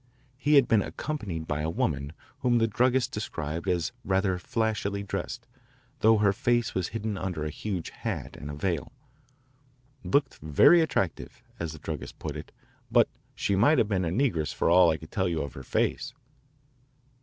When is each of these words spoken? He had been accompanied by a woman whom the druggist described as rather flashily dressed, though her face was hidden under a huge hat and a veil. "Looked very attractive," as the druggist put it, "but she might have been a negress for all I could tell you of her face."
He 0.39 0.55
had 0.55 0.67
been 0.67 0.81
accompanied 0.81 1.47
by 1.47 1.61
a 1.61 1.69
woman 1.69 2.13
whom 2.39 2.57
the 2.57 2.65
druggist 2.67 3.11
described 3.11 3.67
as 3.69 3.91
rather 4.03 4.39
flashily 4.39 5.03
dressed, 5.03 5.45
though 5.99 6.17
her 6.17 6.33
face 6.33 6.73
was 6.73 6.87
hidden 6.87 7.19
under 7.19 7.45
a 7.45 7.51
huge 7.51 7.91
hat 7.91 8.35
and 8.35 8.49
a 8.49 8.55
veil. 8.55 8.91
"Looked 10.03 10.37
very 10.39 10.81
attractive," 10.81 11.43
as 11.59 11.73
the 11.73 11.77
druggist 11.77 12.17
put 12.17 12.35
it, 12.35 12.51
"but 12.91 13.09
she 13.35 13.55
might 13.55 13.77
have 13.77 13.89
been 13.89 14.03
a 14.03 14.09
negress 14.09 14.51
for 14.51 14.71
all 14.71 14.89
I 14.89 14.97
could 14.97 15.11
tell 15.11 15.29
you 15.29 15.43
of 15.43 15.53
her 15.53 15.61
face." 15.61 16.15